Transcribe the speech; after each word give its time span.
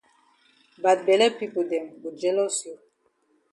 Bad 0.83 0.99
bele 1.07 1.27
pipo 1.37 1.61
dem 1.69 1.85
go 2.01 2.09
jealous 2.21 2.57
you. 2.65 2.75